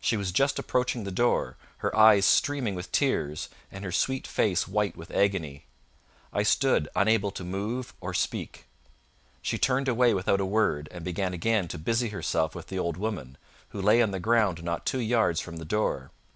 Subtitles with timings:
[0.00, 4.66] She was just approaching the door, her eyes streaming with tears, and her sweet face
[4.66, 5.66] white with agony.
[6.32, 8.64] I stood unable to move or speak.
[9.42, 12.96] She turned away without a word, and began again to busy herself with the old
[12.96, 13.38] woman,
[13.68, 16.10] who lay on the ground not two yards from the door.